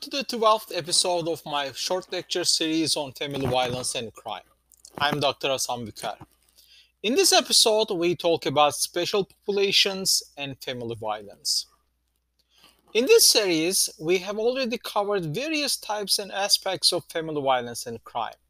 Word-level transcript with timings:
Welcome 0.00 0.18
to 0.18 0.34
the 0.34 0.38
12th 0.38 0.74
episode 0.74 1.28
of 1.28 1.44
my 1.44 1.72
short 1.72 2.10
lecture 2.10 2.44
series 2.44 2.96
on 2.96 3.12
family 3.12 3.44
violence 3.46 3.94
and 3.94 4.10
crime. 4.14 4.48
I'm 4.96 5.20
Dr. 5.20 5.48
Hasan 5.48 5.86
Bükar. 5.86 6.16
In 7.02 7.16
this 7.16 7.34
episode, 7.34 7.90
we 7.90 8.16
talk 8.16 8.46
about 8.46 8.74
special 8.76 9.24
populations 9.26 10.22
and 10.38 10.56
family 10.62 10.96
violence. 10.98 11.66
In 12.94 13.04
this 13.04 13.26
series, 13.26 13.90
we 14.00 14.16
have 14.18 14.38
already 14.38 14.78
covered 14.78 15.34
various 15.34 15.76
types 15.76 16.18
and 16.18 16.32
aspects 16.32 16.94
of 16.94 17.04
family 17.04 17.42
violence 17.42 17.84
and 17.84 18.02
crime. 18.02 18.40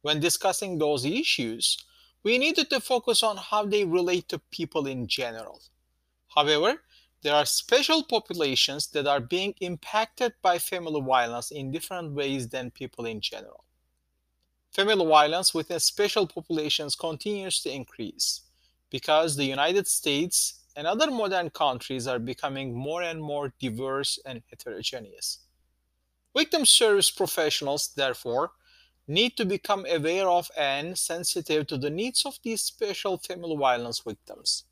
When 0.00 0.18
discussing 0.18 0.78
those 0.78 1.04
issues, 1.04 1.78
we 2.24 2.38
needed 2.38 2.70
to 2.70 2.80
focus 2.80 3.22
on 3.22 3.36
how 3.36 3.66
they 3.66 3.84
relate 3.84 4.28
to 4.30 4.40
people 4.50 4.88
in 4.88 5.06
general. 5.06 5.62
However, 6.34 6.80
there 7.22 7.34
are 7.34 7.46
special 7.46 8.02
populations 8.02 8.88
that 8.88 9.06
are 9.06 9.20
being 9.20 9.54
impacted 9.60 10.32
by 10.42 10.58
family 10.58 11.00
violence 11.00 11.52
in 11.52 11.70
different 11.70 12.12
ways 12.12 12.48
than 12.48 12.70
people 12.70 13.06
in 13.06 13.20
general. 13.20 13.64
Family 14.72 15.06
violence 15.06 15.54
within 15.54 15.78
special 15.78 16.26
populations 16.26 16.96
continues 16.96 17.62
to 17.62 17.72
increase 17.72 18.42
because 18.90 19.36
the 19.36 19.44
United 19.44 19.86
States 19.86 20.60
and 20.76 20.86
other 20.86 21.10
modern 21.10 21.50
countries 21.50 22.06
are 22.06 22.18
becoming 22.18 22.74
more 22.74 23.02
and 23.02 23.22
more 23.22 23.52
diverse 23.60 24.18
and 24.24 24.42
heterogeneous. 24.48 25.40
Victim 26.36 26.64
service 26.64 27.10
professionals, 27.10 27.92
therefore, 27.94 28.52
need 29.06 29.36
to 29.36 29.44
become 29.44 29.84
aware 29.90 30.28
of 30.28 30.50
and 30.56 30.96
sensitive 30.96 31.66
to 31.66 31.76
the 31.76 31.90
needs 31.90 32.24
of 32.24 32.38
these 32.42 32.62
special 32.62 33.18
family 33.18 33.56
violence 33.56 34.00
victims. 34.00 34.64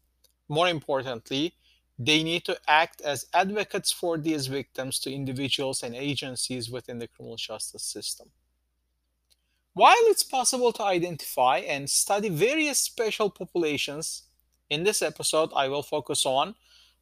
More 0.48 0.68
importantly, 0.68 1.54
they 2.02 2.22
need 2.22 2.46
to 2.46 2.58
act 2.66 3.02
as 3.02 3.26
advocates 3.34 3.92
for 3.92 4.16
these 4.16 4.46
victims 4.46 4.98
to 4.98 5.12
individuals 5.12 5.82
and 5.82 5.94
agencies 5.94 6.70
within 6.70 6.98
the 6.98 7.06
criminal 7.06 7.36
justice 7.36 7.82
system. 7.82 8.30
While 9.74 10.02
it's 10.04 10.22
possible 10.22 10.72
to 10.72 10.82
identify 10.82 11.58
and 11.58 11.90
study 11.90 12.30
various 12.30 12.78
special 12.78 13.28
populations, 13.28 14.22
in 14.70 14.82
this 14.82 15.02
episode 15.02 15.50
I 15.54 15.68
will 15.68 15.82
focus 15.82 16.24
on 16.24 16.54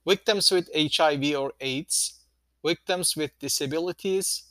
victims 0.05 0.51
with 0.51 0.69
HIV 0.75 1.33
or 1.37 1.53
AIDS, 1.61 2.19
victims 2.67 3.15
with 3.17 3.31
disabilities, 3.39 4.43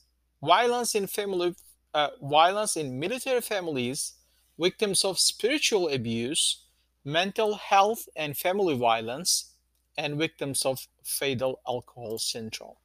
violence 0.42 0.96
in 0.96 1.08
family, 1.08 1.56
uh, 1.94 2.12
violence 2.22 2.78
in 2.78 2.98
military 2.98 3.42
families, 3.42 4.14
victims 4.58 5.04
of 5.04 5.20
spiritual 5.20 5.90
abuse, 5.90 6.64
mental 7.04 7.56
health 7.56 8.08
and 8.16 8.38
family 8.38 8.78
violence, 8.78 9.52
and 9.98 10.18
victims 10.18 10.66
of 10.66 10.88
fetal 11.04 11.60
alcohol 11.68 12.18
syndrome. 12.18 12.76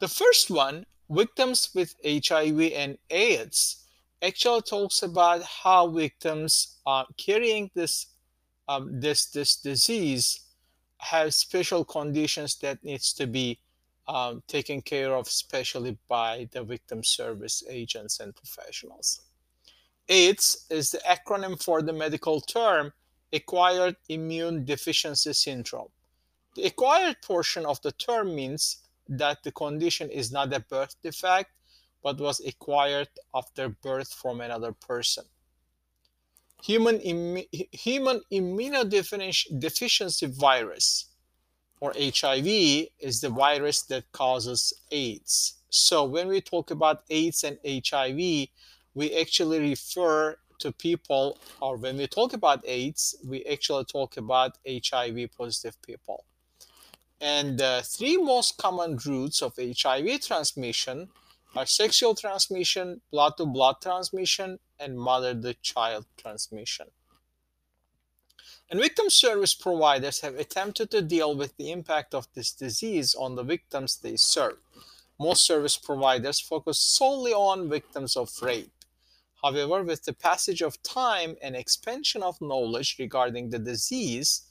The 0.00 0.08
first 0.08 0.50
one, 0.50 0.86
victims 1.08 1.70
with 1.74 1.94
HIV 2.04 2.72
and 2.74 2.98
AIDS, 3.10 3.84
actually 4.22 4.62
talks 4.62 5.02
about 5.02 5.42
how 5.42 5.88
victims 5.88 6.78
uh, 6.86 7.04
carrying 7.16 7.70
this 7.74 8.06
um, 8.68 9.00
this 9.00 9.26
this 9.26 9.56
disease 9.56 10.40
have 10.98 11.34
special 11.34 11.84
conditions 11.84 12.56
that 12.56 12.82
needs 12.84 13.12
to 13.14 13.26
be 13.26 13.58
um, 14.06 14.42
taken 14.46 14.82
care 14.82 15.14
of, 15.14 15.26
especially 15.26 15.96
by 16.08 16.48
the 16.52 16.62
victim 16.62 17.02
service 17.02 17.62
agents 17.68 18.20
and 18.20 18.34
professionals. 18.36 19.22
AIDS 20.08 20.66
is 20.70 20.90
the 20.90 20.98
acronym 20.98 21.62
for 21.62 21.82
the 21.82 21.92
medical 21.92 22.40
term 22.40 22.92
acquired 23.32 23.96
immune 24.08 24.64
deficiency 24.64 25.32
syndrome. 25.32 25.88
The 26.56 26.64
acquired 26.64 27.22
portion 27.22 27.64
of 27.64 27.80
the 27.82 27.92
term 27.92 28.34
means 28.34 28.78
that 29.08 29.42
the 29.42 29.52
condition 29.52 30.10
is 30.10 30.32
not 30.32 30.52
a 30.52 30.60
birth 30.60 30.96
defect 31.02 31.50
but 32.02 32.18
was 32.18 32.40
acquired 32.40 33.08
after 33.34 33.68
birth 33.68 34.12
from 34.12 34.40
another 34.40 34.72
person. 34.72 35.24
Human, 36.62 37.00
human 37.72 38.22
immunodeficiency 38.32 40.28
virus 40.28 41.06
or 41.80 41.94
HIV 41.96 42.46
is 42.98 43.20
the 43.20 43.30
virus 43.30 43.82
that 43.82 44.10
causes 44.12 44.72
AIDS. 44.90 45.54
So 45.70 46.04
when 46.04 46.28
we 46.28 46.40
talk 46.42 46.70
about 46.70 47.04
AIDS 47.08 47.44
and 47.44 47.58
HIV, 47.64 48.48
we 48.94 49.14
actually 49.18 49.60
refer 49.60 50.36
to 50.60 50.72
people, 50.72 51.38
or 51.60 51.76
when 51.76 51.96
we 51.96 52.06
talk 52.06 52.32
about 52.32 52.64
AIDS, 52.66 53.16
we 53.24 53.44
actually 53.44 53.84
talk 53.84 54.16
about 54.16 54.58
HIV 54.66 55.30
positive 55.36 55.80
people. 55.82 56.24
And 57.20 57.58
the 57.58 57.82
three 57.84 58.16
most 58.16 58.56
common 58.56 58.98
routes 59.04 59.42
of 59.42 59.58
HIV 59.58 60.22
transmission 60.22 61.08
are 61.54 61.66
sexual 61.66 62.14
transmission, 62.14 63.00
blood 63.10 63.36
to 63.36 63.46
blood 63.46 63.76
transmission, 63.82 64.58
and 64.78 64.98
mother 64.98 65.34
to 65.34 65.54
child 65.54 66.06
transmission. 66.16 66.86
And 68.70 68.80
victim 68.80 69.10
service 69.10 69.52
providers 69.52 70.20
have 70.20 70.36
attempted 70.36 70.90
to 70.92 71.02
deal 71.02 71.34
with 71.34 71.56
the 71.56 71.72
impact 71.72 72.14
of 72.14 72.28
this 72.34 72.52
disease 72.52 73.14
on 73.14 73.34
the 73.34 73.42
victims 73.42 73.96
they 73.96 74.16
serve. 74.16 74.58
Most 75.18 75.44
service 75.44 75.76
providers 75.76 76.40
focus 76.40 76.78
solely 76.78 77.32
on 77.32 77.68
victims 77.68 78.16
of 78.16 78.30
rape. 78.40 78.72
However, 79.42 79.82
with 79.82 80.04
the 80.04 80.12
passage 80.12 80.60
of 80.60 80.82
time 80.82 81.36
and 81.42 81.56
expansion 81.56 82.22
of 82.22 82.40
knowledge 82.40 82.96
regarding 82.98 83.48
the 83.48 83.58
disease, 83.58 84.42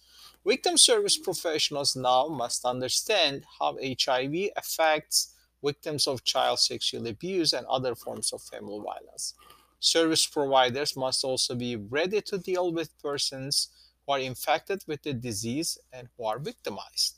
victim 0.46 0.78
service 0.78 1.18
professionals 1.18 1.96
now 1.96 2.28
must 2.28 2.66
understand 2.66 3.46
how 3.60 3.78
HIV 3.82 4.50
affects 4.56 5.36
victims 5.64 6.08
of 6.08 6.24
child 6.24 6.60
sexual 6.60 7.06
abuse 7.08 7.54
and 7.54 7.66
other 7.68 7.94
forms 7.94 8.34
of 8.34 8.42
family 8.42 8.80
violence. 8.84 9.36
Service 9.80 10.26
providers 10.26 10.98
must 10.98 11.24
also 11.24 11.56
be 11.56 11.76
ready 11.76 12.22
to 12.22 12.38
deal 12.38 12.74
with 12.74 12.98
persons 13.02 13.70
who 14.06 14.14
are 14.14 14.20
infected 14.20 14.84
with 14.88 15.04
the 15.04 15.14
disease 15.14 15.78
and 15.94 16.10
who 16.18 16.26
are 16.26 16.40
victimized. 16.40 17.16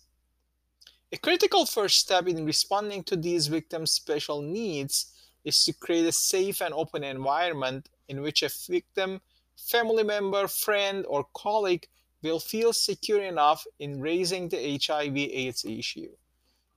A 1.13 1.17
critical 1.17 1.65
first 1.65 1.99
step 1.99 2.27
in 2.27 2.45
responding 2.45 3.03
to 3.03 3.15
these 3.15 3.47
victims' 3.47 3.91
special 3.91 4.41
needs 4.41 5.13
is 5.43 5.63
to 5.65 5.73
create 5.73 6.05
a 6.05 6.11
safe 6.11 6.61
and 6.61 6.73
open 6.73 7.03
environment 7.03 7.89
in 8.07 8.21
which 8.21 8.43
a 8.43 8.49
victim, 8.67 9.21
family 9.57 10.03
member, 10.03 10.47
friend, 10.47 11.05
or 11.07 11.25
colleague 11.33 11.87
will 12.21 12.39
feel 12.39 12.73
secure 12.73 13.21
enough 13.21 13.65
in 13.79 13.99
raising 13.99 14.49
the 14.49 14.79
HIV 14.85 15.17
AIDS 15.17 15.65
issue. 15.65 16.09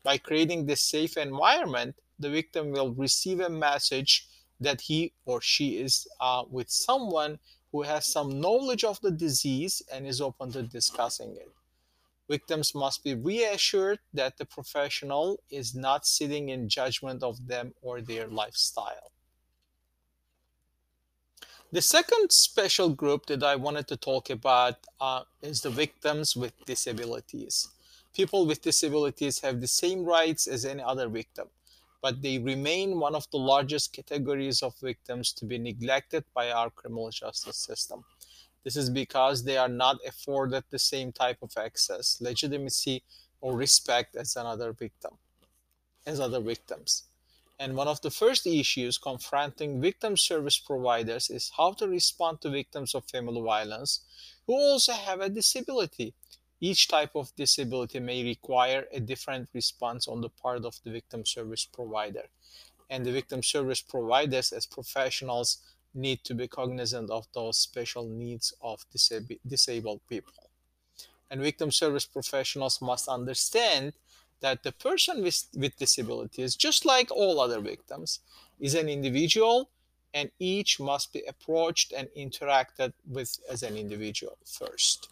By 0.03 0.19
creating 0.19 0.67
this 0.67 0.83
safe 0.83 1.17
environment, 1.17 1.97
the 2.19 2.31
victim 2.31 2.71
will 2.71 2.93
receive 2.93 3.41
a 3.41 3.51
message 3.51 4.27
that 4.61 4.81
he 4.81 5.13
or 5.27 5.41
she 5.41 5.79
is 5.79 6.07
uh, 6.21 6.45
with 6.49 6.71
someone 6.71 7.39
who 7.73 7.83
has 7.83 8.07
some 8.07 8.41
knowledge 8.41 8.85
of 8.85 9.01
the 9.01 9.11
disease 9.11 9.83
and 9.93 10.07
is 10.07 10.21
open 10.21 10.53
to 10.53 10.63
discussing 10.63 11.37
it. 11.37 11.51
Victims 12.29 12.75
must 12.75 13.05
be 13.05 13.15
reassured 13.15 13.99
that 14.15 14.39
the 14.39 14.47
professional 14.47 15.41
is 15.51 15.75
not 15.75 16.07
sitting 16.07 16.49
in 16.49 16.69
judgment 16.69 17.23
of 17.23 17.47
them 17.47 17.75
or 17.83 18.01
their 18.01 18.27
lifestyle. 18.27 19.13
The 21.71 21.83
second 21.83 22.31
special 22.31 22.89
group 22.91 23.27
that 23.27 23.43
I 23.43 23.57
wanted 23.57 23.89
to 23.89 23.97
talk 23.97 24.31
about 24.31 24.77
uh, 25.01 25.23
is 25.43 25.61
the 25.61 25.71
victims 25.71 26.37
with 26.37 26.53
disabilities. 26.65 27.69
People 28.15 28.47
with 28.47 28.63
disabilities 28.63 29.41
have 29.41 29.61
the 29.61 29.67
same 29.67 30.05
rights 30.05 30.47
as 30.47 30.65
any 30.65 30.83
other 30.83 31.09
victim, 31.09 31.49
but 32.01 32.23
they 32.23 32.39
remain 32.39 33.01
one 33.01 33.17
of 33.17 33.29
the 33.33 33.39
largest 33.39 33.93
categories 33.93 34.63
of 34.63 34.79
victims 34.81 35.33
to 35.33 35.45
be 35.45 35.59
neglected 35.59 36.25
by 36.33 36.53
our 36.53 36.71
criminal 36.71 37.11
justice 37.11 37.57
system. 37.57 38.05
This 38.65 38.77
is 38.77 38.89
because 38.89 39.45
they 39.45 39.59
are 39.59 39.69
not 39.69 39.99
afforded 40.07 40.65
the 40.71 40.79
same 40.79 41.13
type 41.13 41.39
of 41.43 41.53
access, 41.57 42.19
legitimacy, 42.21 43.03
or 43.41 43.55
respect 43.55 44.17
as 44.17 44.37
another 44.37 44.73
victim, 44.73 45.13
as 46.07 46.19
other 46.19 46.41
victims. 46.41 47.05
And 47.59 47.77
one 47.77 47.89
of 47.89 48.01
the 48.01 48.11
first 48.11 48.47
issues 48.47 48.99
confronting 48.99 49.81
victim 49.81 50.17
service 50.17 50.59
providers 50.59 51.31
is 51.31 51.53
how 51.57 51.73
to 51.75 51.87
respond 51.87 52.41
to 52.41 52.51
victims 52.51 52.95
of 52.95 53.05
family 53.05 53.41
violence 53.43 54.01
who 54.47 54.55
also 54.55 54.93
have 54.93 55.21
a 55.21 55.29
disability. 55.29 56.15
Each 56.61 56.89
type 56.89 57.15
of 57.15 57.37
disability 57.37 58.01
may 58.01 58.25
require 58.25 58.87
a 58.93 58.99
different 58.99 59.49
response 59.53 60.09
on 60.09 60.23
the 60.23 60.31
part 60.31 60.65
of 60.65 60.75
the 60.85 60.91
victim 60.91 61.27
service 61.27 61.65
provider. 61.67 62.25
And 62.91 63.05
the 63.05 63.13
victim 63.13 63.43
service 63.43 63.83
providers, 63.83 64.53
as 64.53 64.67
professionals, 64.67 65.59
need 65.95 66.25
to 66.25 66.35
be 66.35 66.49
cognizant 66.49 67.11
of 67.11 67.27
those 67.33 67.57
special 67.57 68.07
needs 68.09 68.53
of 68.61 68.85
disab- 68.95 69.39
disabled 69.47 70.01
people. 70.09 70.33
And 71.31 71.41
victim 71.41 71.71
service 71.71 72.05
professionals 72.05 72.81
must 72.81 73.09
understand 73.09 73.95
that 74.41 74.63
the 74.63 74.73
person 74.73 75.23
with, 75.23 75.47
with 75.57 75.77
disabilities, 75.79 76.57
just 76.57 76.85
like 76.85 77.11
all 77.11 77.41
other 77.41 77.61
victims, 77.61 78.21
is 78.61 78.75
an 78.75 78.89
individual 78.89 79.71
and 80.13 80.31
each 80.39 80.79
must 80.79 81.13
be 81.13 81.23
approached 81.27 81.93
and 81.93 82.09
interacted 82.17 82.93
with 83.09 83.39
as 83.51 83.63
an 83.63 83.77
individual 83.77 84.39
first. 84.45 85.09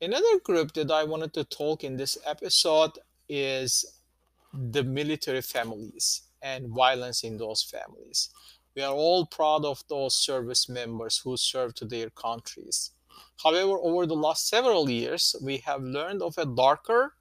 Another 0.00 0.38
group 0.40 0.72
that 0.74 0.90
I 0.90 1.04
wanted 1.04 1.32
to 1.34 1.44
talk 1.44 1.84
in 1.84 1.96
this 1.96 2.18
episode 2.26 2.98
is 3.28 3.84
the 4.52 4.84
military 4.84 5.42
families 5.42 6.22
and 6.42 6.68
violence 6.68 7.22
in 7.22 7.36
those 7.36 7.62
families. 7.62 8.30
We 8.74 8.82
are 8.82 8.94
all 8.94 9.26
proud 9.26 9.64
of 9.64 9.84
those 9.88 10.14
service 10.14 10.68
members 10.68 11.18
who 11.18 11.36
serve 11.36 11.74
to 11.76 11.84
their 11.84 12.10
countries. 12.10 12.90
However, 13.42 13.78
over 13.80 14.06
the 14.06 14.14
last 14.14 14.48
several 14.48 14.88
years, 14.88 15.36
we 15.42 15.58
have 15.58 15.82
learned 15.82 16.22
of 16.22 16.38
a 16.38 16.46
darker, 16.46 17.14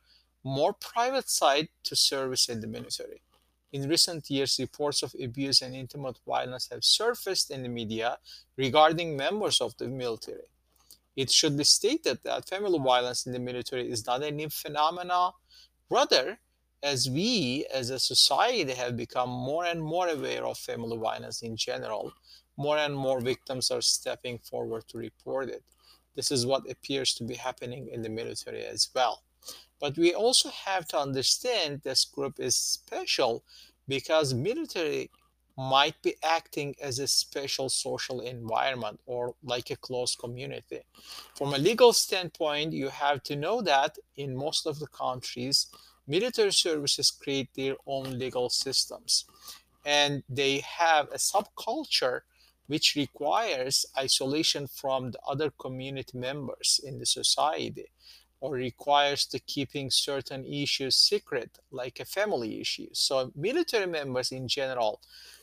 more 0.44 0.74
private 0.74 1.30
side 1.30 1.70
to 1.84 1.96
service 1.96 2.50
in 2.50 2.62
the 2.62 2.68
military. 2.68 3.22
In 3.74 3.88
recent 3.88 4.30
years, 4.30 4.60
reports 4.60 5.02
of 5.02 5.16
abuse 5.22 5.62
and 5.62 5.76
intimate 5.76 6.20
violence 6.28 6.70
have 6.72 6.84
surfaced 6.84 7.52
in 7.52 7.64
the 7.64 7.70
media 7.70 8.18
regarding 8.58 9.16
members 9.16 9.62
of 9.62 9.76
the 9.78 9.88
military. 9.88 10.50
It 11.16 11.32
should 11.32 11.58
be 11.58 11.64
stated 11.64 12.20
that 12.24 12.48
family 12.48 12.80
violence 12.80 13.26
in 13.26 13.34
the 13.34 13.40
military 13.40 13.90
is 13.90 14.06
not 14.06 14.24
a 14.24 14.32
new 14.32 14.50
phenomenon. 14.50 15.34
Rather, 15.90 16.40
as 16.84 17.10
we 17.10 17.66
as 17.74 17.90
a 17.90 18.00
society 18.00 18.74
have 18.74 18.98
become 18.98 19.30
more 19.30 19.66
and 19.66 19.82
more 19.82 20.10
aware 20.10 20.46
of 20.46 20.58
family 20.58 20.98
violence 20.98 21.42
in 21.42 21.56
general, 21.56 22.12
more 22.58 22.78
and 22.78 22.96
more 22.96 23.22
victims 23.22 23.72
are 23.72 23.82
stepping 23.82 24.40
forward 24.40 24.88
to 24.88 24.98
report 24.98 25.50
it. 25.50 25.64
This 26.16 26.32
is 26.32 26.46
what 26.46 26.70
appears 26.70 27.14
to 27.16 27.24
be 27.24 27.36
happening 27.36 27.88
in 27.88 28.02
the 28.02 28.10
military 28.10 28.66
as 28.66 28.90
well. 28.94 29.24
But 29.80 29.98
we 29.98 30.14
also 30.14 30.50
have 30.50 30.88
to 30.90 31.00
understand 31.00 31.82
this 31.82 32.06
group 32.06 32.40
is 32.40 32.56
special 32.56 33.44
because 33.88 34.34
military 34.34 35.10
might 35.58 36.02
be 36.02 36.16
acting 36.24 36.76
as 36.82 37.00
a 37.00 37.08
special 37.08 37.70
social 37.70 38.22
environment 38.22 39.00
or 39.06 39.36
like 39.44 39.70
a 39.70 39.76
closed 39.76 40.18
community. 40.18 40.82
From 41.36 41.54
a 41.54 41.58
legal 41.58 41.94
standpoint, 41.94 42.74
you 42.74 42.90
have 42.90 43.24
to 43.24 43.36
know 43.36 43.62
that 43.62 43.98
in 44.16 44.36
most 44.36 44.66
of 44.66 44.80
the 44.80 44.88
countries, 44.88 45.68
military 46.08 46.52
services 46.52 47.12
create 47.12 47.50
their 47.56 47.76
own 47.86 48.18
legal 48.18 48.50
systems 48.50 49.26
and 49.86 50.24
they 50.30 50.60
have 50.60 51.08
a 51.12 51.18
subculture 51.18 52.22
which 52.68 52.96
requires 52.96 53.86
isolation 53.98 54.68
from 54.68 55.12
the 55.12 55.20
other 55.28 55.52
community 55.60 56.18
members 56.18 56.80
in 56.84 57.00
the 57.00 57.06
society 57.06 57.88
or 58.40 58.54
requires 58.54 59.26
the 59.28 59.40
keeping 59.40 59.92
certain 59.92 60.46
issues 60.46 60.96
secret, 60.96 61.60
like 61.70 62.00
a 62.00 62.06
family 62.06 62.60
issue. 62.60 62.88
So 62.92 63.32
military 63.36 63.86
members 63.86 64.32
in 64.32 64.48
general 64.48 65.00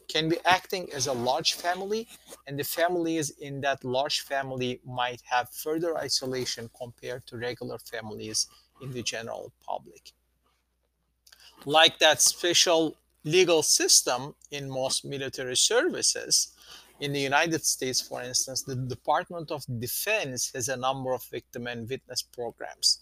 can 0.09 0.29
be 0.29 0.39
acting 0.45 0.89
as 0.93 1.07
a 1.07 1.13
large 1.13 1.53
family, 1.53 2.09
and 2.47 2.59
the 2.59 2.65
families 2.65 3.31
in 3.31 3.61
that 3.61 3.85
large 3.85 4.21
family 4.23 4.81
might 4.85 5.23
have 5.31 5.51
further 5.51 5.97
isolation 5.99 6.71
compared 6.77 7.27
to 7.27 7.37
regular 7.37 7.79
families 7.79 8.49
in 8.81 8.91
the 8.93 9.03
general 9.03 9.53
public. 9.65 10.13
Like 11.65 11.99
that 11.99 12.23
special 12.23 12.97
legal 13.25 13.63
system 13.63 14.35
in 14.51 14.71
most 14.71 15.05
military 15.05 15.57
services, 15.57 16.55
in 17.01 17.13
the 17.13 17.21
United 17.21 17.65
States, 17.65 18.01
for 18.01 18.23
instance, 18.23 18.63
the 18.63 18.75
Department 18.75 19.51
of 19.51 19.65
Defense 19.79 20.51
has 20.55 20.69
a 20.69 20.77
number 20.77 21.13
of 21.13 21.23
victim 21.25 21.67
and 21.67 21.89
witness 21.89 22.23
programs. 22.23 22.99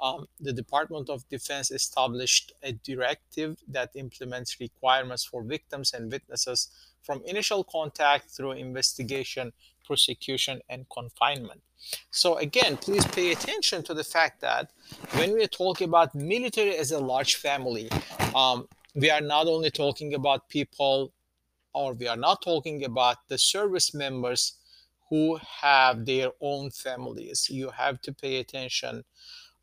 Um, 0.00 0.26
the 0.38 0.52
Department 0.52 1.08
of 1.08 1.28
Defense 1.28 1.70
established 1.70 2.52
a 2.62 2.72
directive 2.72 3.58
that 3.68 3.90
implements 3.94 4.60
requirements 4.60 5.24
for 5.24 5.42
victims 5.42 5.92
and 5.92 6.12
witnesses 6.12 6.68
from 7.02 7.22
initial 7.24 7.64
contact 7.64 8.30
through 8.30 8.52
investigation, 8.52 9.52
prosecution, 9.88 10.56
and 10.68 10.80
confinement. 10.98 11.60
So 12.10 12.28
again, 12.48 12.76
please 12.76 13.06
pay 13.18 13.32
attention 13.32 13.82
to 13.84 13.94
the 13.94 14.04
fact 14.04 14.40
that 14.48 14.64
when 15.18 15.30
we 15.32 15.46
talk 15.46 15.80
about 15.80 16.14
military 16.14 16.76
as 16.76 16.90
a 16.92 17.00
large 17.12 17.34
family, 17.46 17.88
um, 18.34 18.68
we 18.94 19.08
are 19.10 19.26
not 19.34 19.46
only 19.54 19.70
talking 19.70 20.10
about 20.14 20.48
people 20.48 21.12
or 21.72 21.94
we 22.00 22.06
are 22.12 22.22
not 22.28 22.42
talking 22.42 22.84
about 22.84 23.16
the 23.28 23.38
service 23.38 23.94
members 24.04 24.42
who 25.08 25.38
have 25.62 26.04
their 26.04 26.30
own 26.40 26.70
families. 26.70 27.48
You 27.48 27.70
have 27.70 27.96
to 28.02 28.12
pay 28.12 28.34
attention 28.40 29.04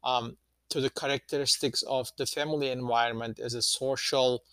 um, 0.03 0.37
to 0.69 0.81
the 0.81 0.89
characteristics 0.89 1.81
of 1.83 2.11
the 2.17 2.25
family 2.25 2.69
environment 2.69 3.39
as 3.39 3.53
a 3.53 3.61
social 3.61 4.43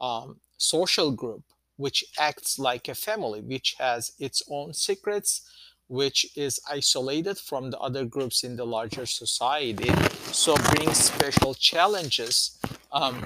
um, 0.00 0.40
social 0.56 1.10
group 1.22 1.44
which 1.80 2.04
acts 2.18 2.58
like 2.58 2.88
a 2.88 2.94
family, 2.94 3.40
which 3.40 3.74
has 3.78 4.12
its 4.18 4.42
own 4.50 4.74
secrets, 4.74 5.48
which 5.88 6.26
is 6.36 6.60
isolated 6.68 7.38
from 7.38 7.70
the 7.70 7.78
other 7.78 8.04
groups 8.04 8.44
in 8.44 8.54
the 8.56 8.64
larger 8.64 9.06
society, 9.06 9.90
so 10.30 10.54
brings 10.72 10.96
special 10.96 11.54
challenges 11.54 12.58
um, 12.92 13.16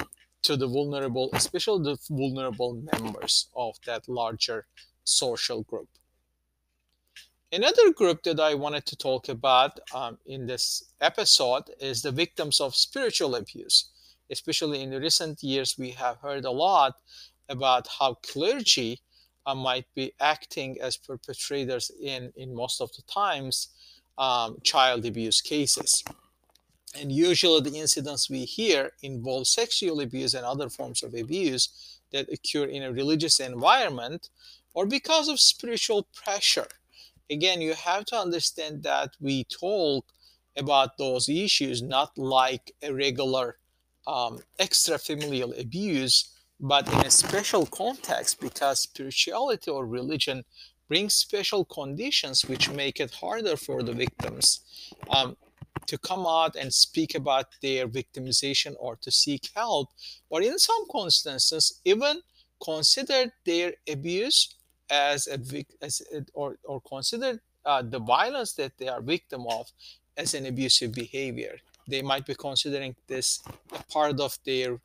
to 0.43 0.57
the 0.57 0.67
vulnerable, 0.67 1.29
especially 1.33 1.83
the 1.83 1.99
vulnerable 2.09 2.83
members 2.93 3.49
of 3.57 3.75
that 3.87 4.09
larger 4.09 4.67
social 5.05 5.63
group. 5.63 5.89
Another 7.53 7.93
group 7.93 8.23
that 8.23 8.41
I 8.41 8.55
wanted 8.55 8.87
to 8.87 8.97
talk 8.97 9.29
about 9.29 9.79
um, 9.95 10.19
in 10.27 10.47
this 10.47 10.85
episode 11.01 11.65
is 11.81 12.03
the 12.03 12.11
victims 12.11 12.61
of 12.61 12.75
spiritual 12.75 13.35
abuse. 13.35 13.91
Especially 14.31 14.81
in 14.83 14.91
recent 14.91 15.43
years, 15.43 15.77
we 15.79 15.91
have 15.91 16.17
heard 16.19 16.45
a 16.47 16.51
lot 16.51 16.95
about 17.49 17.87
how 17.99 18.15
clergy 18.15 19.01
uh, 19.47 19.55
might 19.55 19.87
be 19.95 20.13
acting 20.21 20.79
as 20.81 20.97
perpetrators 20.97 21.91
in, 22.01 22.33
in 22.37 22.55
most 22.55 22.81
of 22.81 22.91
the 22.97 23.03
times, 23.03 23.69
um, 24.19 24.59
child 24.63 25.05
abuse 25.05 25.41
cases. 25.41 26.03
And 26.99 27.11
usually 27.11 27.61
the 27.61 27.79
incidents 27.79 28.31
we 28.31 28.45
hear 28.45 28.93
involve 29.03 29.49
sexual 29.49 30.01
abuse 30.01 30.35
and 30.35 30.47
other 30.47 30.69
forms 30.69 31.03
of 31.03 31.15
abuse 31.15 31.99
that 32.13 32.29
occur 32.33 32.67
in 32.67 32.85
a 32.85 32.93
religious 32.93 33.41
environment 33.41 34.31
or 34.75 34.87
because 34.87 35.29
of 35.29 35.41
spiritual 35.41 36.07
pressure. 36.15 36.69
Again, 37.31 37.61
you 37.61 37.75
have 37.75 38.05
to 38.07 38.17
understand 38.17 38.83
that 38.85 39.11
we 39.21 39.45
talk 39.45 40.05
about 40.57 40.97
those 40.99 41.29
issues 41.29 41.83
not 41.83 42.17
like 42.17 42.73
a 42.83 42.93
regular 42.93 43.57
um, 44.07 44.39
extra 44.59 44.99
familial 44.99 45.53
abuse, 45.59 46.34
but 46.65 46.91
in 46.95 47.01
a 47.01 47.11
special 47.11 47.67
context 47.67 48.41
because 48.41 48.81
spirituality 48.81 49.71
or 49.71 49.85
religion 49.85 50.43
brings 50.89 51.15
special 51.15 51.63
conditions 51.67 52.47
which 52.47 52.71
make 52.71 53.01
it 53.01 53.11
harder 53.11 53.55
for 53.55 53.83
the 53.83 53.93
victims 53.93 54.61
um, 55.11 55.37
to 55.87 55.99
come 55.99 56.25
out 56.27 56.57
and 56.57 56.73
speak 56.73 57.15
about 57.15 57.47
their 57.61 57.87
victimization 57.87 58.75
or 58.79 58.97
to 58.97 59.11
seek 59.11 59.51
help, 59.55 59.91
or 60.31 60.41
in 60.41 60.59
some 60.59 60.87
instances, 60.95 61.81
even 61.85 62.23
consider 62.63 63.31
their 63.45 63.75
abuse 63.87 64.55
as 64.89 65.29
a 65.29 65.39
as 65.83 66.01
or, 66.33 66.57
or 66.65 66.81
consider 66.81 67.43
uh, 67.67 67.83
the 67.83 67.99
violence 67.99 68.53
that 68.55 68.73
they 68.79 68.89
are 68.89 69.03
victim 69.03 69.45
of 69.51 69.71
as 70.17 70.33
an 70.33 70.47
abusive 70.47 70.95
behavior. 70.95 71.59
They 71.87 72.01
might 72.01 72.25
be 72.25 72.35
considering 72.35 72.97
this 73.07 73.43
a 73.79 73.83
part 73.93 74.19
of 74.19 74.39
their 74.47 74.79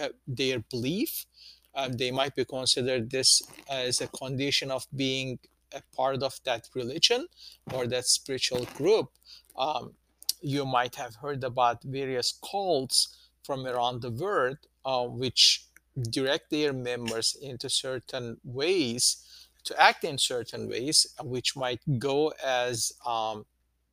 uh, 0.00 0.08
their 0.26 0.60
belief. 0.70 1.26
Um, 1.74 1.92
they 1.92 2.10
might 2.10 2.34
be 2.34 2.44
considered 2.44 3.10
this 3.10 3.42
as 3.70 4.00
a 4.00 4.08
condition 4.08 4.70
of 4.70 4.86
being 4.94 5.38
a 5.74 5.82
part 5.94 6.22
of 6.22 6.40
that 6.44 6.68
religion 6.74 7.26
or 7.72 7.86
that 7.86 8.06
spiritual 8.06 8.64
group. 8.76 9.10
Um, 9.58 9.92
you 10.40 10.64
might 10.64 10.94
have 10.96 11.16
heard 11.16 11.42
about 11.44 11.82
various 11.82 12.38
cults 12.50 13.16
from 13.42 13.66
around 13.66 14.02
the 14.02 14.10
world 14.10 14.58
uh, 14.84 15.04
which 15.04 15.66
direct 16.10 16.50
their 16.50 16.72
members 16.72 17.36
into 17.40 17.68
certain 17.68 18.38
ways 18.44 19.22
to 19.64 19.80
act 19.80 20.04
in 20.04 20.18
certain 20.18 20.68
ways 20.68 21.06
which 21.22 21.56
might 21.56 21.80
go 21.98 22.32
as 22.44 22.92
um, 23.04 23.44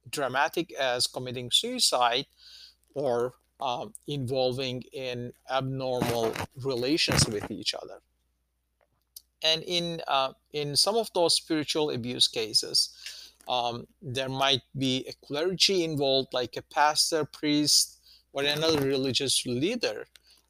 dramatic 0.10 0.72
as 0.74 1.08
committing 1.08 1.50
suicide 1.52 2.26
or 2.94 3.34
um, 3.60 3.94
involving 4.08 4.82
in 4.94 5.32
abnormal 5.50 6.34
relations 6.64 7.28
with 7.28 7.50
each 7.52 7.74
other 7.74 8.00
and 9.44 9.64
in 9.64 10.02
uh, 10.08 10.32
in 10.54 10.76
some 10.76 10.96
of 10.96 11.10
those 11.14 11.36
spiritual 11.36 11.92
abuse 11.92 12.28
cases 12.28 13.24
um, 13.48 13.88
there 14.02 14.30
might 14.30 14.62
be 14.78 15.06
a 15.08 15.26
clergy 15.26 15.84
involved, 15.84 16.34
like 16.34 16.56
a 16.56 16.62
pastor, 16.62 17.26
priest, 17.26 18.00
or 18.32 18.44
another 18.44 18.82
religious 18.82 19.46
leader, 19.46 20.08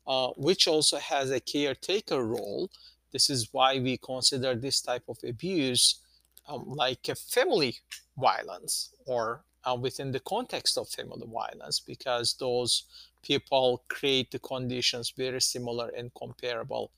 uh, 0.07 0.29
which 0.37 0.67
also 0.67 0.97
has 0.97 1.31
a 1.31 1.39
caretaker 1.39 2.23
role. 2.23 2.69
This 3.11 3.29
is 3.29 3.49
why 3.51 3.79
we 3.79 3.97
consider 3.97 4.55
this 4.55 4.81
type 4.81 5.03
of 5.07 5.17
abuse 5.23 5.99
um, 6.47 6.63
like 6.67 7.07
a 7.07 7.15
family 7.15 7.77
violence 8.17 8.93
or 9.05 9.43
uh, 9.65 9.77
within 9.79 10.11
the 10.11 10.19
context 10.19 10.77
of 10.77 10.87
family 10.89 11.27
violence, 11.27 11.79
because 11.79 12.35
those 12.39 12.83
people 13.21 13.83
create 13.87 14.31
the 14.31 14.39
conditions 14.39 15.13
very 15.15 15.41
similar 15.41 15.89
and 15.97 16.11
comparable 16.13 16.91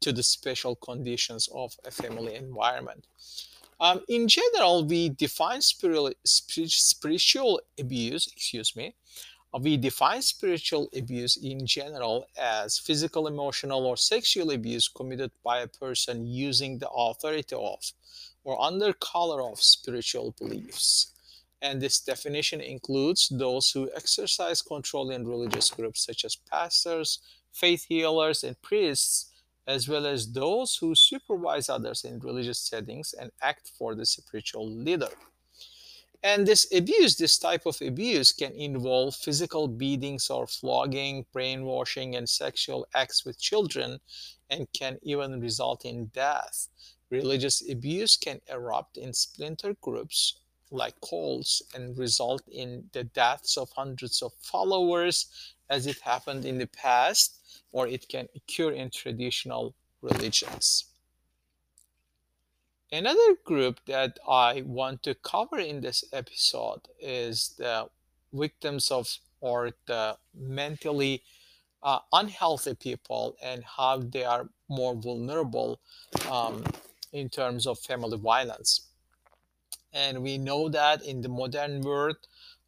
to 0.00 0.12
the 0.12 0.22
special 0.22 0.74
conditions 0.76 1.48
of 1.54 1.76
a 1.86 1.90
family 1.90 2.34
environment. 2.34 3.06
Um, 3.80 4.00
in 4.08 4.26
general, 4.26 4.84
we 4.84 5.10
define 5.10 5.62
spiritual, 5.62 6.12
spiritual 6.24 7.60
abuse, 7.78 8.26
excuse 8.32 8.74
me, 8.76 8.94
Uh, 9.54 9.58
we 9.62 9.78
define 9.78 10.20
spiritual 10.20 10.88
abuse 10.92 11.38
in 11.40 11.64
general 11.64 12.26
as 12.36 12.78
physical, 12.78 13.26
emotional, 13.26 13.86
or 13.86 13.96
sexual 13.96 14.50
abuse 14.50 14.88
committed 14.88 15.30
by 15.42 15.62
a 15.62 15.66
person 15.66 16.26
using 16.26 16.78
the 16.78 16.90
authority 16.90 17.56
of 17.56 17.80
or 18.44 18.60
under 18.60 18.92
color 18.92 19.40
of 19.42 19.56
spiritual 19.60 20.34
beliefs. 20.38 21.14
And 21.60 21.80
this 21.80 22.00
definition 22.00 22.60
includes 22.60 23.28
those 23.28 23.70
who 23.70 23.90
exercise 23.96 24.62
control 24.62 25.10
in 25.10 25.26
religious 25.26 25.70
groups 25.70 26.06
such 26.06 26.24
as 26.24 26.36
pastors, 26.36 27.18
faith 27.52 27.84
healers, 27.84 28.44
and 28.44 28.60
priests, 28.62 29.32
as 29.66 29.88
well 29.88 30.06
as 30.06 30.32
those 30.32 30.76
who 30.76 30.94
supervise 30.94 31.68
others 31.68 32.04
in 32.04 32.20
religious 32.20 32.58
settings 32.58 33.12
and 33.12 33.30
act 33.42 33.72
for 33.76 33.94
the 33.94 34.06
spiritual 34.06 34.70
leader. 34.70 35.10
And 36.22 36.46
this 36.46 36.66
abuse, 36.74 37.16
this 37.16 37.38
type 37.38 37.66
of 37.66 37.80
abuse, 37.80 38.32
can 38.32 38.52
involve 38.52 39.14
physical 39.14 39.68
beatings 39.68 40.30
or 40.30 40.46
flogging, 40.46 41.26
brainwashing, 41.32 42.16
and 42.16 42.28
sexual 42.28 42.86
acts 42.94 43.24
with 43.24 43.38
children, 43.38 44.00
and 44.50 44.66
can 44.72 44.98
even 45.02 45.40
result 45.40 45.84
in 45.84 46.06
death. 46.06 46.68
Religious 47.10 47.68
abuse 47.70 48.16
can 48.16 48.40
erupt 48.48 48.96
in 48.96 49.12
splinter 49.12 49.74
groups 49.80 50.40
like 50.70 50.94
cults 51.00 51.62
and 51.74 51.96
result 51.96 52.42
in 52.50 52.84
the 52.92 53.04
deaths 53.04 53.56
of 53.56 53.70
hundreds 53.70 54.22
of 54.22 54.32
followers, 54.40 55.26
as 55.70 55.86
it 55.86 56.00
happened 56.00 56.44
in 56.44 56.58
the 56.58 56.66
past, 56.66 57.38
or 57.72 57.86
it 57.86 58.08
can 58.08 58.28
occur 58.34 58.72
in 58.72 58.90
traditional 58.90 59.74
religions. 60.02 60.86
Another 62.90 63.36
group 63.44 63.80
that 63.86 64.18
I 64.26 64.62
want 64.64 65.02
to 65.02 65.14
cover 65.14 65.58
in 65.58 65.82
this 65.82 66.04
episode 66.12 66.88
is 66.98 67.54
the 67.58 67.88
victims 68.32 68.90
of 68.90 69.08
or 69.40 69.70
the 69.86 70.16
mentally 70.34 71.22
uh, 71.82 72.00
unhealthy 72.12 72.74
people 72.74 73.36
and 73.42 73.62
how 73.64 73.98
they 73.98 74.24
are 74.24 74.48
more 74.68 74.94
vulnerable 74.94 75.80
um, 76.30 76.64
in 77.12 77.28
terms 77.28 77.66
of 77.66 77.78
family 77.78 78.18
violence. 78.18 78.87
And 79.98 80.22
we 80.22 80.38
know 80.38 80.68
that 80.68 81.02
in 81.02 81.22
the 81.22 81.28
modern 81.28 81.80
world, 81.82 82.18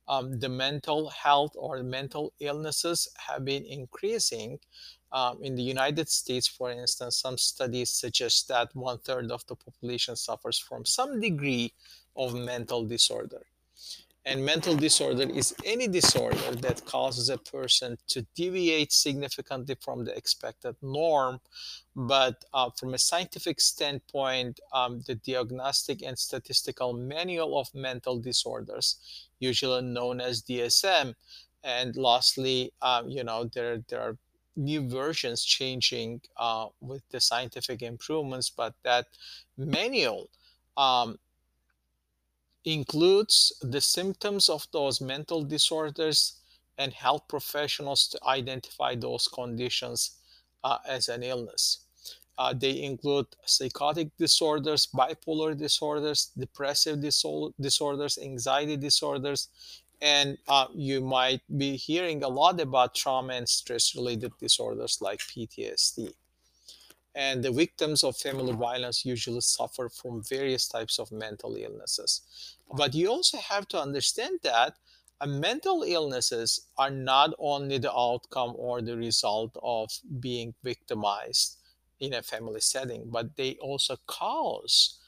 um, 0.08 0.40
the 0.40 0.48
mental 0.48 1.10
health 1.10 1.52
or 1.54 1.82
mental 1.84 2.32
illnesses 2.40 3.08
have 3.26 3.44
been 3.44 3.64
increasing 3.64 4.58
um, 5.12 5.38
in 5.42 5.54
the 5.54 5.62
United 5.62 6.08
States, 6.08 6.48
for 6.48 6.70
instance, 6.70 7.16
some 7.18 7.38
studies 7.38 7.90
suggest 7.90 8.48
that 8.48 8.74
one 8.74 8.98
third 8.98 9.30
of 9.30 9.46
the 9.46 9.56
population 9.56 10.16
suffers 10.16 10.58
from 10.58 10.84
some 10.84 11.20
degree 11.20 11.72
of 12.16 12.34
mental 12.34 12.84
disorder. 12.84 13.42
And 14.26 14.44
mental 14.44 14.76
disorder 14.76 15.22
is 15.22 15.54
any 15.64 15.88
disorder 15.88 16.54
that 16.56 16.84
causes 16.84 17.30
a 17.30 17.38
person 17.38 17.96
to 18.08 18.26
deviate 18.36 18.92
significantly 18.92 19.76
from 19.80 20.04
the 20.04 20.14
expected 20.14 20.76
norm. 20.82 21.40
But 21.96 22.44
uh, 22.52 22.68
from 22.78 22.92
a 22.92 22.98
scientific 22.98 23.60
standpoint, 23.60 24.60
um, 24.74 25.02
the 25.06 25.14
Diagnostic 25.14 26.02
and 26.02 26.18
Statistical 26.18 26.92
Manual 26.92 27.58
of 27.58 27.74
Mental 27.74 28.18
Disorders, 28.18 29.28
usually 29.38 29.82
known 29.82 30.20
as 30.20 30.42
DSM, 30.42 31.14
and 31.64 31.96
lastly, 31.96 32.72
um, 32.82 33.08
you 33.08 33.24
know, 33.24 33.44
there, 33.44 33.82
there 33.88 34.00
are 34.00 34.16
new 34.56 34.88
versions 34.88 35.44
changing 35.44 36.20
uh, 36.36 36.66
with 36.80 37.02
the 37.10 37.20
scientific 37.20 37.82
improvements, 37.82 38.50
but 38.50 38.74
that 38.82 39.06
manual 39.56 40.28
um, 40.76 41.18
includes 42.64 43.52
the 43.62 43.80
symptoms 43.80 44.48
of 44.48 44.66
those 44.72 45.00
mental 45.00 45.42
disorders 45.42 46.40
and 46.78 46.92
help 46.92 47.28
professionals 47.28 48.08
to 48.08 48.18
identify 48.26 48.94
those 48.94 49.28
conditions 49.28 50.16
uh, 50.64 50.78
as 50.86 51.08
an 51.08 51.22
illness. 51.22 51.86
Uh, 52.38 52.54
they 52.54 52.82
include 52.82 53.26
psychotic 53.44 54.08
disorders, 54.16 54.86
bipolar 54.86 55.56
disorders, 55.56 56.30
depressive 56.38 57.00
disorders, 57.02 58.18
anxiety 58.18 58.78
disorders, 58.78 59.48
and 60.00 60.38
uh, 60.48 60.66
you 60.74 61.02
might 61.02 61.42
be 61.58 61.76
hearing 61.76 62.22
a 62.22 62.28
lot 62.28 62.58
about 62.58 62.94
trauma 62.94 63.34
and 63.34 63.48
stress 63.48 63.94
related 63.94 64.32
disorders 64.40 64.98
like 65.02 65.20
PTSD. 65.20 66.14
And 67.14 67.42
the 67.42 67.50
victims 67.50 68.04
of 68.04 68.16
family 68.16 68.52
violence 68.52 69.04
usually 69.04 69.40
suffer 69.40 69.88
from 69.88 70.22
various 70.22 70.68
types 70.68 70.98
of 70.98 71.10
mental 71.10 71.56
illnesses. 71.56 72.56
But 72.72 72.94
you 72.94 73.08
also 73.08 73.38
have 73.38 73.66
to 73.68 73.80
understand 73.80 74.40
that 74.44 74.74
uh, 75.20 75.26
mental 75.26 75.82
illnesses 75.82 76.68
are 76.78 76.90
not 76.90 77.34
only 77.38 77.78
the 77.78 77.92
outcome 77.92 78.54
or 78.56 78.80
the 78.80 78.96
result 78.96 79.56
of 79.62 79.90
being 80.20 80.54
victimized 80.62 81.58
in 81.98 82.14
a 82.14 82.22
family 82.22 82.60
setting, 82.60 83.04
but 83.10 83.36
they 83.36 83.56
also 83.60 83.96
cause 84.06 85.00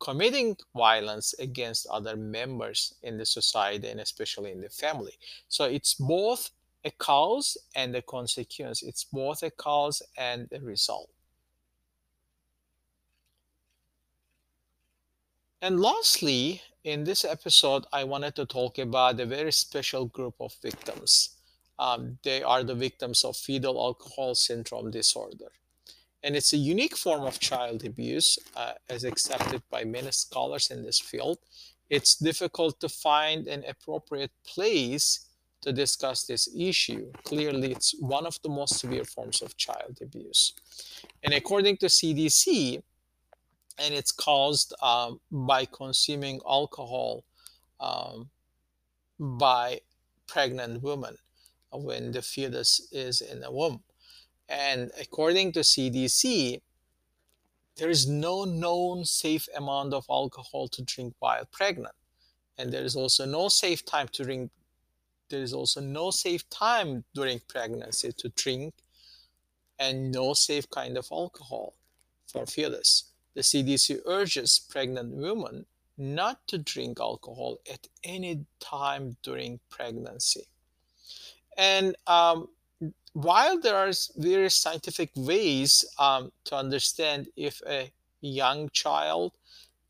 committing 0.00 0.56
violence 0.74 1.34
against 1.38 1.86
other 1.88 2.16
members 2.16 2.94
in 3.02 3.18
the 3.18 3.26
society 3.26 3.88
and 3.88 4.00
especially 4.00 4.50
in 4.50 4.60
the 4.60 4.68
family. 4.70 5.12
So 5.48 5.64
it's 5.64 5.94
both 5.94 6.50
a 6.84 6.90
cause 6.92 7.58
and 7.76 7.94
a 7.94 8.00
consequence. 8.00 8.82
It's 8.82 9.04
both 9.04 9.42
a 9.42 9.50
cause 9.50 10.02
and 10.16 10.48
a 10.52 10.60
result. 10.60 11.10
And 15.62 15.80
lastly, 15.80 16.62
in 16.84 17.04
this 17.04 17.24
episode, 17.24 17.84
I 17.92 18.04
wanted 18.04 18.34
to 18.36 18.46
talk 18.46 18.78
about 18.78 19.20
a 19.20 19.26
very 19.26 19.52
special 19.52 20.06
group 20.06 20.34
of 20.40 20.54
victims. 20.62 21.36
Um, 21.78 22.18
they 22.22 22.42
are 22.42 22.62
the 22.62 22.74
victims 22.74 23.24
of 23.24 23.36
fetal 23.36 23.78
alcohol 23.78 24.34
syndrome 24.34 24.90
disorder 24.90 25.52
and 26.22 26.36
it's 26.36 26.52
a 26.52 26.56
unique 26.56 26.96
form 26.96 27.22
of 27.22 27.38
child 27.38 27.84
abuse 27.84 28.38
uh, 28.56 28.72
as 28.88 29.04
accepted 29.04 29.62
by 29.70 29.84
many 29.84 30.10
scholars 30.10 30.70
in 30.70 30.82
this 30.82 31.00
field. 31.00 31.38
It's 31.88 32.14
difficult 32.14 32.78
to 32.80 32.88
find 32.88 33.48
an 33.48 33.64
appropriate 33.66 34.30
place 34.46 35.26
to 35.62 35.72
discuss 35.72 36.24
this 36.24 36.48
issue. 36.56 37.10
Clearly, 37.24 37.72
it's 37.72 37.94
one 38.00 38.26
of 38.26 38.38
the 38.42 38.48
most 38.48 38.78
severe 38.78 39.04
forms 39.04 39.42
of 39.42 39.56
child 39.56 39.98
abuse. 40.00 40.54
And 41.22 41.34
according 41.34 41.78
to 41.78 41.86
CDC, 41.86 42.82
and 43.78 43.94
it's 43.94 44.12
caused 44.12 44.74
um, 44.82 45.20
by 45.30 45.64
consuming 45.64 46.40
alcohol 46.48 47.24
um, 47.80 48.28
by 49.18 49.80
pregnant 50.26 50.82
women 50.82 51.16
when 51.72 52.12
the 52.12 52.22
fetus 52.22 52.88
is 52.92 53.20
in 53.20 53.40
the 53.40 53.50
womb. 53.50 53.82
And 54.48 54.90
according 55.00 55.52
to 55.52 55.60
CDC, 55.60 56.60
there 57.76 57.88
is 57.88 58.08
no 58.08 58.44
known 58.44 59.04
safe 59.04 59.48
amount 59.56 59.94
of 59.94 60.04
alcohol 60.10 60.68
to 60.68 60.82
drink 60.82 61.14
while 61.18 61.44
pregnant. 61.50 61.94
And 62.58 62.72
there 62.72 62.82
is 62.82 62.96
also 62.96 63.24
no 63.24 63.48
safe 63.48 63.84
time 63.84 64.08
to 64.08 64.24
drink. 64.24 64.50
There 65.28 65.40
is 65.40 65.54
also 65.54 65.80
no 65.80 66.10
safe 66.10 66.48
time 66.50 67.04
during 67.14 67.40
pregnancy 67.48 68.12
to 68.18 68.28
drink 68.30 68.74
and 69.78 70.12
no 70.12 70.34
safe 70.34 70.68
kind 70.68 70.98
of 70.98 71.08
alcohol 71.10 71.74
for 72.26 72.44
fetus. 72.44 73.09
The 73.34 73.42
CDC 73.42 74.00
urges 74.06 74.58
pregnant 74.58 75.14
women 75.14 75.66
not 75.96 76.46
to 76.48 76.58
drink 76.58 76.98
alcohol 77.00 77.58
at 77.70 77.86
any 78.02 78.46
time 78.58 79.16
during 79.22 79.60
pregnancy. 79.68 80.46
And 81.56 81.94
um, 82.06 82.48
while 83.12 83.58
there 83.60 83.76
are 83.76 83.90
various 84.16 84.56
scientific 84.56 85.10
ways 85.14 85.84
um, 85.98 86.32
to 86.44 86.56
understand 86.56 87.28
if 87.36 87.60
a 87.66 87.92
young 88.20 88.68
child 88.70 89.32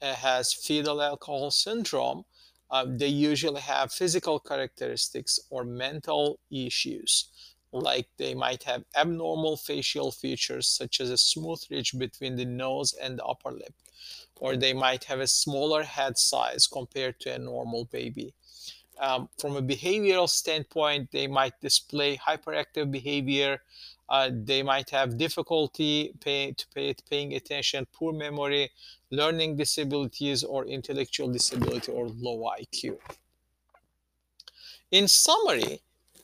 uh, 0.02 0.14
has 0.14 0.52
fetal 0.52 1.02
alcohol 1.02 1.50
syndrome, 1.50 2.24
uh, 2.70 2.86
they 2.88 3.08
usually 3.08 3.60
have 3.60 3.92
physical 3.92 4.38
characteristics 4.38 5.40
or 5.50 5.64
mental 5.64 6.38
issues, 6.50 7.28
like 7.72 8.08
they 8.16 8.34
might 8.34 8.64
have 8.64 8.84
abnormal 8.96 9.56
facial 9.56 10.10
features, 10.10 10.66
such 10.66 11.00
as 11.00 11.10
a 11.10 11.18
smooth 11.18 11.62
ridge 11.70 11.96
between 11.98 12.36
the 12.36 12.44
nose 12.44 12.94
and 13.00 13.18
the 13.18 13.24
upper 13.24 13.50
lip, 13.50 13.74
or 14.36 14.56
they 14.56 14.72
might 14.72 15.04
have 15.04 15.20
a 15.20 15.26
smaller 15.26 15.82
head 15.82 16.18
size 16.18 16.66
compared 16.66 17.20
to 17.20 17.34
a 17.34 17.38
normal 17.38 17.84
baby 17.84 18.34
um, 19.00 19.28
from 19.38 19.56
a 19.56 19.62
behavioral 19.62 20.28
standpoint, 20.28 21.10
they 21.10 21.26
might 21.26 21.58
display 21.60 22.18
hyperactive 22.18 22.90
behavior. 22.90 23.62
Uh, 24.08 24.30
they 24.32 24.62
might 24.62 24.90
have 24.90 25.16
difficulty 25.16 26.12
pay, 26.20 26.52
to 26.52 26.66
pay, 26.74 26.94
paying 27.08 27.34
attention, 27.34 27.86
poor 27.92 28.12
memory, 28.12 28.70
learning 29.10 29.56
disabilities, 29.56 30.44
or 30.44 30.66
intellectual 30.66 31.28
disability 31.28 31.90
or 31.90 32.08
low 32.08 32.50
IQ. 32.60 32.98
In 34.90 35.08
summary, 35.08 35.80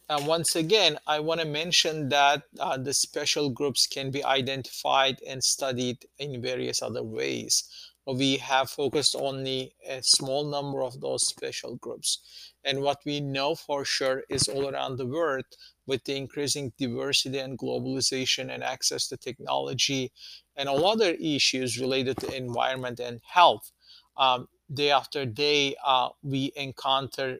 uh, 0.09 0.21
once 0.23 0.55
again, 0.55 0.99
I 1.07 1.21
want 1.21 1.41
to 1.41 1.47
mention 1.47 2.09
that 2.11 2.43
uh, 2.61 2.79
the 2.79 2.95
special 2.95 3.51
groups 3.51 3.87
can 3.87 4.11
be 4.11 4.25
identified 4.25 5.19
and 5.27 5.43
studied 5.43 6.07
in 6.19 6.41
various 6.41 6.81
other 6.81 7.03
ways. 7.03 7.65
we 8.07 8.37
have 8.37 8.71
focused 8.71 9.17
only 9.19 9.75
a 9.85 10.01
small 10.01 10.45
number 10.45 10.81
of 10.81 11.01
those 11.01 11.27
special 11.27 11.75
groups. 11.75 12.53
And 12.65 12.81
what 12.81 13.01
we 13.05 13.21
know 13.21 13.57
for 13.57 13.85
sure 13.85 14.23
is 14.31 14.47
all 14.47 14.69
around 14.69 14.97
the 14.97 15.07
world, 15.07 15.45
with 15.89 16.05
the 16.05 16.17
increasing 16.17 16.73
diversity 16.79 17.39
and 17.39 17.59
globalization 17.59 18.53
and 18.53 18.63
access 18.63 19.09
to 19.09 19.17
technology 19.17 20.13
and 20.55 20.69
all 20.69 20.87
other 20.87 21.17
issues 21.21 21.81
related 21.81 22.17
to 22.19 22.33
environment 22.33 23.01
and 23.01 23.21
health, 23.25 23.73
um, 24.17 24.47
day 24.73 24.91
after 24.91 25.27
day, 25.27 25.75
uh, 25.85 26.09
we 26.23 26.53
encounter 26.57 27.39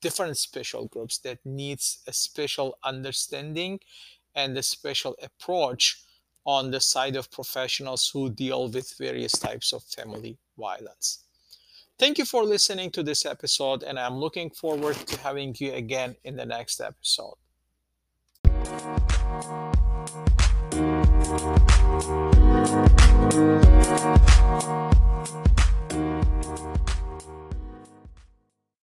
different 0.00 0.36
special 0.36 0.86
groups 0.86 1.18
that 1.18 1.38
needs 1.44 2.02
a 2.06 2.12
special 2.12 2.78
understanding 2.84 3.80
and 4.34 4.56
a 4.56 4.62
special 4.62 5.16
approach 5.22 6.02
on 6.44 6.70
the 6.70 6.80
side 6.80 7.16
of 7.16 7.30
professionals 7.30 8.10
who 8.12 8.30
deal 8.30 8.68
with 8.68 8.94
various 8.98 9.32
types 9.32 9.72
of 9.72 9.82
family 9.82 10.38
violence. 10.58 11.24
Thank 11.98 12.16
you 12.16 12.24
for 12.24 12.44
listening 12.44 12.90
to 12.92 13.02
this 13.02 13.26
episode, 13.26 13.82
and 13.82 13.98
I'm 13.98 14.16
looking 14.16 14.48
forward 14.50 14.96
to 14.96 15.18
having 15.18 15.54
you 15.58 15.74
again 15.74 16.16
in 16.24 16.36
the 16.36 16.46
next 16.46 16.80
episode. 16.80 17.36